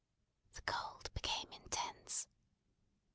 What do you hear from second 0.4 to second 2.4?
The cold became intense.